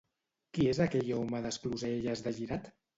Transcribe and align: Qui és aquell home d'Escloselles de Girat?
Qui 0.57 0.65
és 0.71 0.79
aquell 0.87 1.13
home 1.19 1.43
d'Escloselles 1.47 2.29
de 2.29 2.39
Girat? 2.43 2.77